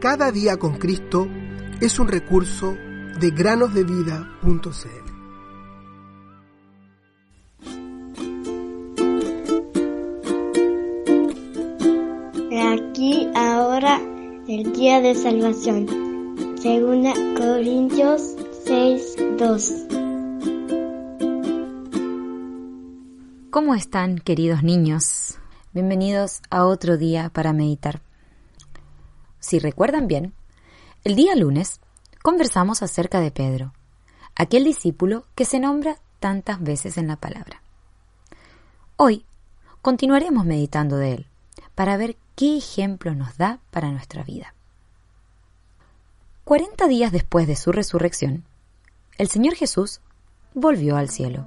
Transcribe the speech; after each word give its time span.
Cada 0.00 0.32
día 0.32 0.56
con 0.56 0.78
Cristo 0.78 1.28
es 1.78 1.98
un 1.98 2.08
recurso 2.08 2.74
de 3.20 3.30
granosdevida.cl. 3.32 4.30
Aquí 12.72 13.28
ahora 13.34 14.00
el 14.48 14.72
día 14.72 15.02
de 15.02 15.14
salvación. 15.14 15.86
Segunda 16.58 17.12
Corintios 17.36 18.36
6, 18.64 19.16
2. 19.36 19.74
¿Cómo 23.50 23.74
están, 23.74 24.16
queridos 24.16 24.62
niños? 24.62 25.36
Bienvenidos 25.74 26.40
a 26.48 26.64
otro 26.64 26.96
día 26.96 27.28
para 27.28 27.52
meditar. 27.52 28.00
Si 29.40 29.58
recuerdan 29.58 30.06
bien, 30.06 30.34
el 31.02 31.16
día 31.16 31.34
lunes 31.34 31.80
conversamos 32.22 32.82
acerca 32.82 33.20
de 33.20 33.30
Pedro, 33.30 33.72
aquel 34.36 34.64
discípulo 34.64 35.24
que 35.34 35.44
se 35.44 35.58
nombra 35.58 35.98
tantas 36.20 36.62
veces 36.62 36.98
en 36.98 37.08
la 37.08 37.16
palabra. 37.16 37.62
Hoy 38.96 39.24
continuaremos 39.82 40.44
meditando 40.44 40.98
de 40.98 41.14
él 41.14 41.26
para 41.74 41.96
ver 41.96 42.16
qué 42.36 42.58
ejemplo 42.58 43.14
nos 43.14 43.38
da 43.38 43.58
para 43.70 43.90
nuestra 43.90 44.22
vida. 44.22 44.54
Cuarenta 46.44 46.86
días 46.86 47.10
después 47.10 47.46
de 47.46 47.56
su 47.56 47.72
resurrección, 47.72 48.44
el 49.16 49.28
Señor 49.28 49.54
Jesús 49.54 50.00
volvió 50.52 50.96
al 50.96 51.08
cielo. 51.08 51.46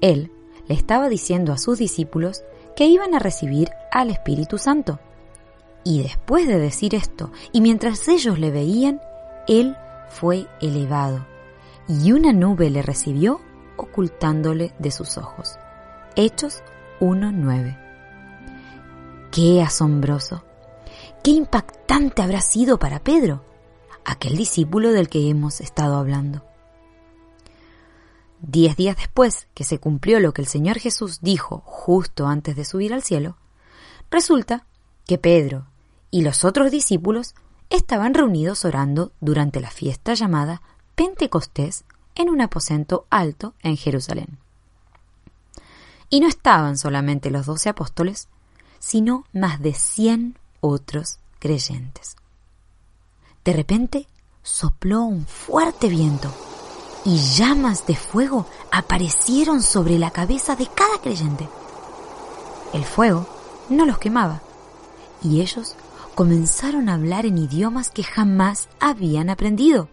Él 0.00 0.30
le 0.68 0.74
estaba 0.74 1.08
diciendo 1.08 1.52
a 1.52 1.58
sus 1.58 1.78
discípulos 1.78 2.44
que 2.76 2.86
iban 2.86 3.14
a 3.14 3.18
recibir 3.18 3.70
al 3.90 4.10
Espíritu 4.10 4.58
Santo. 4.58 5.00
Y 5.84 6.02
después 6.02 6.46
de 6.46 6.58
decir 6.58 6.94
esto, 6.94 7.32
y 7.52 7.60
mientras 7.60 8.06
ellos 8.08 8.38
le 8.38 8.50
veían, 8.50 9.00
él 9.48 9.76
fue 10.08 10.46
elevado, 10.60 11.26
y 11.88 12.12
una 12.12 12.32
nube 12.32 12.70
le 12.70 12.82
recibió 12.82 13.40
ocultándole 13.76 14.74
de 14.78 14.90
sus 14.90 15.16
ojos. 15.16 15.58
Hechos 16.16 16.62
1.9. 17.00 17.78
Qué 19.30 19.62
asombroso, 19.62 20.44
qué 21.22 21.30
impactante 21.30 22.20
habrá 22.22 22.40
sido 22.40 22.78
para 22.78 22.98
Pedro, 23.02 23.44
aquel 24.04 24.36
discípulo 24.36 24.92
del 24.92 25.08
que 25.08 25.30
hemos 25.30 25.60
estado 25.60 25.96
hablando. 25.96 26.44
Diez 28.42 28.76
días 28.76 28.96
después 28.96 29.48
que 29.54 29.64
se 29.64 29.78
cumplió 29.78 30.18
lo 30.18 30.32
que 30.32 30.42
el 30.42 30.48
Señor 30.48 30.78
Jesús 30.78 31.20
dijo 31.20 31.62
justo 31.64 32.26
antes 32.26 32.56
de 32.56 32.64
subir 32.64 32.92
al 32.92 33.02
cielo, 33.02 33.36
resulta 34.10 34.66
que 35.06 35.18
Pedro 35.18 35.69
y 36.10 36.22
los 36.22 36.44
otros 36.44 36.70
discípulos 36.70 37.34
estaban 37.70 38.14
reunidos 38.14 38.64
orando 38.64 39.12
durante 39.20 39.60
la 39.60 39.70
fiesta 39.70 40.14
llamada 40.14 40.62
Pentecostés 40.94 41.84
en 42.14 42.28
un 42.28 42.40
aposento 42.40 43.06
alto 43.10 43.54
en 43.62 43.76
Jerusalén. 43.76 44.38
Y 46.08 46.20
no 46.20 46.28
estaban 46.28 46.76
solamente 46.76 47.30
los 47.30 47.46
doce 47.46 47.68
apóstoles, 47.68 48.28
sino 48.80 49.24
más 49.32 49.60
de 49.60 49.74
cien 49.74 50.36
otros 50.60 51.20
creyentes. 51.38 52.16
De 53.44 53.52
repente 53.52 54.08
sopló 54.42 55.02
un 55.02 55.26
fuerte 55.26 55.88
viento 55.88 56.32
y 57.04 57.18
llamas 57.18 57.86
de 57.86 57.96
fuego 57.96 58.46
aparecieron 58.70 59.62
sobre 59.62 59.98
la 59.98 60.10
cabeza 60.10 60.56
de 60.56 60.66
cada 60.66 60.98
creyente. 61.00 61.48
El 62.72 62.84
fuego 62.84 63.26
no 63.68 63.86
los 63.86 63.98
quemaba 63.98 64.42
y 65.22 65.40
ellos 65.40 65.76
comenzaron 66.20 66.90
a 66.90 66.96
hablar 66.96 67.24
en 67.24 67.38
idiomas 67.38 67.88
que 67.88 68.02
jamás 68.02 68.68
habían 68.78 69.30
aprendido 69.30 69.88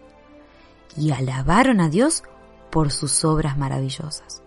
y 0.98 1.12
alabaron 1.12 1.80
a 1.80 1.88
Dios 1.88 2.22
por 2.70 2.92
sus 2.92 3.24
obras 3.24 3.58
maravillosas. 3.58 4.42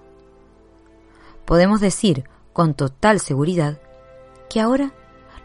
Podemos 1.47 1.81
decir 1.81 2.25
con 2.53 2.75
total 2.75 3.19
seguridad 3.19 3.81
que 4.51 4.61
ahora 4.61 4.93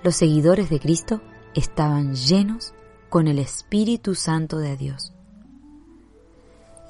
los 0.04 0.18
seguidores 0.18 0.70
de 0.70 0.82
Cristo 0.82 1.22
estaban 1.54 2.16
llenos 2.16 2.74
con 3.08 3.30
el 3.30 3.40
Espíritu 3.40 4.14
Santo 4.14 4.58
de 4.58 4.76
Dios. 4.76 5.14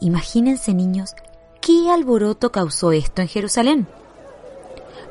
Imagínense 0.02 0.74
niños, 0.74 1.12
¿qué 1.62 1.92
alboroto 1.92 2.52
causó 2.52 2.94
esto 2.94 3.22
en 3.22 3.28
Jerusalén? 3.28 3.88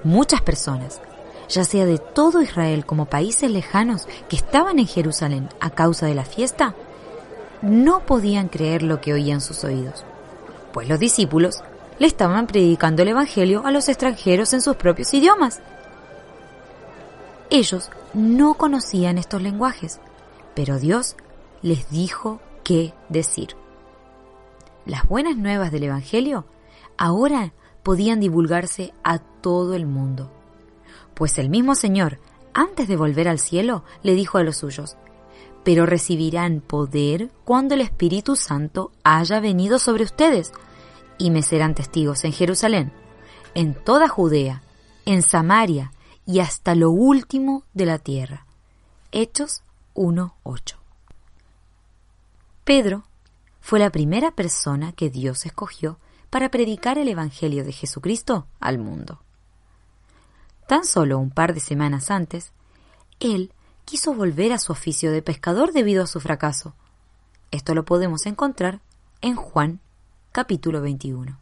Muchas 0.03 0.43
personas, 0.43 1.01
ya 1.49 1.65
sea 1.65 1.87
de 1.87 1.99
todo 1.99 2.43
Israel 2.43 2.87
como 2.87 3.07
países 3.07 3.51
lejanos 3.51 4.07
que 4.29 4.37
estaban 4.37 4.79
en 4.79 4.87
Jerusalén 4.87 5.49
a 5.61 5.71
causa 5.71 6.07
de 6.07 6.15
la 6.15 6.25
fiesta, 6.25 6.75
no 7.63 8.01
podían 8.01 8.49
creer 8.49 8.83
lo 8.83 9.01
que 9.01 9.13
oían 9.13 9.41
sus 9.41 9.65
oídos, 9.65 10.05
pues 10.73 10.89
los 10.89 10.99
discípulos 10.99 11.63
le 11.99 12.07
estaban 12.07 12.47
predicando 12.47 13.03
el 13.03 13.09
Evangelio 13.09 13.65
a 13.65 13.71
los 13.71 13.89
extranjeros 13.89 14.53
en 14.53 14.63
sus 14.63 14.77
propios 14.77 15.15
idiomas. 15.15 15.61
Ellos 17.51 17.91
no 18.15 18.55
conocían 18.55 19.19
estos 19.19 19.41
lenguajes, 19.41 20.01
pero 20.55 20.79
Dios 20.79 21.17
les 21.63 21.89
dijo 21.91 22.41
qué 22.65 22.95
decir 23.09 23.57
las 24.87 25.09
buenas 25.09 25.37
nuevas 25.37 25.73
del 25.73 25.85
Evangelio 25.85 26.45
ahora 26.99 27.55
podían 27.83 28.21
divulgarse 28.21 28.93
a 29.03 29.19
todo 29.19 29.75
el 29.75 29.87
mundo. 29.87 30.31
Pues 31.15 31.39
el 31.39 31.49
mismo 31.49 31.75
Señor, 31.75 32.19
antes 32.53 32.89
de 32.89 32.97
volver 32.97 33.29
al 33.29 33.39
cielo, 33.39 33.85
le 34.03 34.15
dijo 34.15 34.39
a 34.39 34.43
los 34.43 34.59
suyos, 34.59 34.97
pero 35.65 35.87
recibirán 35.87 36.61
poder 36.61 37.31
cuando 37.45 37.75
el 37.75 37.81
Espíritu 37.81 38.37
Santo 38.37 38.93
haya 39.03 39.41
venido 39.41 39.79
sobre 39.79 40.05
ustedes, 40.05 40.53
y 41.19 41.31
me 41.31 41.43
serán 41.43 41.75
testigos 41.75 42.25
en 42.25 42.33
Jerusalén, 42.33 42.93
en 43.55 43.75
toda 43.75 44.09
Judea, 44.09 44.63
en 45.07 45.23
Samaria 45.23 45.93
y 46.27 46.41
hasta 46.41 46.75
lo 46.75 46.91
último 46.91 47.65
de 47.73 47.87
la 47.87 47.99
tierra. 47.99 48.47
Hechos 49.13 49.63
1.8. 49.95 50.77
Pedro 52.65 53.05
fue 53.61 53.79
la 53.79 53.91
primera 53.91 54.33
persona 54.33 54.93
que 54.93 55.11
Dios 55.11 55.47
escogió 55.47 55.99
para 56.31 56.51
predicar 56.51 56.99
el 56.99 57.09
Evangelio 57.09 57.65
de 57.65 57.73
Jesucristo 57.73 58.47
al 58.59 58.79
mundo. 58.79 59.21
Tan 60.67 60.85
solo 60.85 61.19
un 61.19 61.31
par 61.31 61.55
de 61.55 61.61
semanas 61.61 62.11
antes, 62.11 62.53
él 63.21 63.53
quiso 63.85 64.15
volver 64.15 64.53
a 64.53 64.59
su 64.59 64.73
oficio 64.73 65.13
de 65.13 65.23
pescador 65.23 65.73
debido 65.73 66.03
a 66.03 66.07
su 66.07 66.21
fracaso. 66.21 66.75
Esto 67.51 67.75
lo 67.75 67.85
podemos 67.85 68.27
encontrar 68.27 68.81
en 69.21 69.37
Juan 69.37 69.81
capítulo 70.33 70.81
21. 70.81 71.39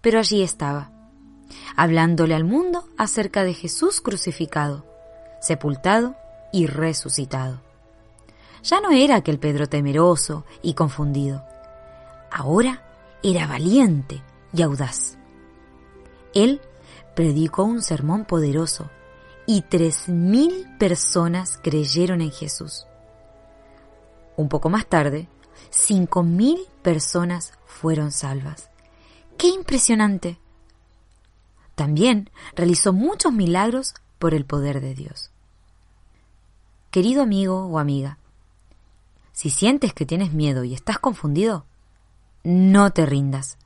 Pero 0.00 0.18
allí 0.18 0.42
estaba, 0.42 0.90
hablándole 1.76 2.34
al 2.34 2.44
mundo 2.44 2.88
acerca 2.98 3.44
de 3.44 3.54
Jesús 3.54 4.00
crucificado, 4.00 4.84
sepultado 5.40 6.16
y 6.52 6.66
resucitado. 6.66 7.60
Ya 8.62 8.80
no 8.80 8.90
era 8.90 9.16
aquel 9.16 9.38
Pedro 9.38 9.68
temeroso 9.68 10.44
y 10.60 10.74
confundido. 10.74 11.44
Ahora 12.30 12.82
era 13.22 13.46
valiente 13.46 14.22
y 14.52 14.62
audaz. 14.62 15.16
Él 16.34 16.60
predicó 17.16 17.64
un 17.64 17.80
sermón 17.80 18.26
poderoso 18.26 18.90
y 19.46 19.62
tres 19.62 20.06
mil 20.06 20.68
personas 20.78 21.58
creyeron 21.60 22.20
en 22.20 22.30
Jesús. 22.30 22.86
Un 24.36 24.50
poco 24.50 24.68
más 24.68 24.86
tarde, 24.86 25.26
cinco 25.70 26.22
mil 26.22 26.58
personas 26.82 27.54
fueron 27.64 28.12
salvas. 28.12 28.68
¡Qué 29.38 29.48
impresionante! 29.48 30.38
También 31.74 32.30
realizó 32.54 32.92
muchos 32.92 33.32
milagros 33.32 33.94
por 34.18 34.34
el 34.34 34.44
poder 34.44 34.82
de 34.82 34.94
Dios. 34.94 35.30
Querido 36.90 37.22
amigo 37.22 37.66
o 37.66 37.78
amiga, 37.78 38.18
si 39.32 39.48
sientes 39.48 39.94
que 39.94 40.04
tienes 40.04 40.34
miedo 40.34 40.64
y 40.64 40.74
estás 40.74 40.98
confundido, 40.98 41.64
no 42.44 42.90
te 42.92 43.06
rindas. 43.06 43.56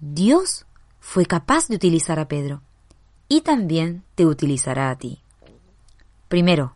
Dios 0.00 0.66
fue 0.98 1.26
capaz 1.26 1.68
de 1.68 1.76
utilizar 1.76 2.18
a 2.18 2.26
Pedro 2.26 2.62
y 3.28 3.42
también 3.42 4.02
te 4.14 4.26
utilizará 4.26 4.90
a 4.90 4.96
ti. 4.96 5.20
Primero, 6.28 6.74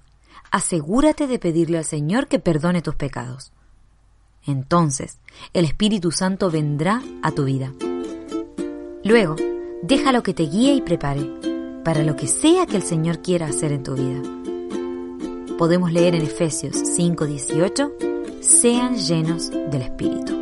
asegúrate 0.50 1.26
de 1.26 1.38
pedirle 1.38 1.78
al 1.78 1.84
Señor 1.84 2.28
que 2.28 2.38
perdone 2.38 2.82
tus 2.82 2.94
pecados. 2.94 3.52
Entonces, 4.46 5.18
el 5.52 5.64
Espíritu 5.64 6.10
Santo 6.10 6.50
vendrá 6.50 7.02
a 7.22 7.30
tu 7.32 7.44
vida. 7.44 7.72
Luego, 9.04 9.36
déjalo 9.82 10.22
que 10.22 10.34
te 10.34 10.44
guíe 10.44 10.74
y 10.74 10.80
prepare 10.80 11.28
para 11.84 12.02
lo 12.02 12.16
que 12.16 12.26
sea 12.26 12.66
que 12.66 12.76
el 12.76 12.82
Señor 12.82 13.22
quiera 13.22 13.46
hacer 13.46 13.72
en 13.72 13.82
tu 13.82 13.94
vida. 13.94 14.22
Podemos 15.58 15.92
leer 15.92 16.14
en 16.14 16.22
Efesios 16.22 16.76
5:18 16.76 17.92
sean 18.40 18.96
llenos 18.96 19.50
del 19.50 19.82
Espíritu. 19.82 20.41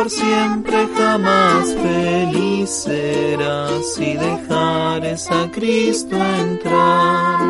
por 0.00 0.08
siempre 0.08 0.88
jamás 0.96 1.74
feliz 1.74 2.70
serás 2.70 3.94
si 3.94 4.14
dejares 4.14 5.30
a 5.30 5.50
Cristo 5.50 6.16
entrar. 6.16 7.40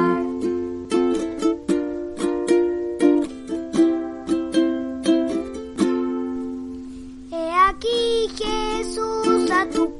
He 7.31 7.53
aquí 7.69 8.29
Jesús 8.37 9.49
a 9.53 9.69
tu 9.69 10.00